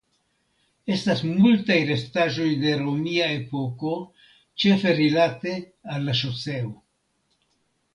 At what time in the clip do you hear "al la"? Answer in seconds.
5.97-6.21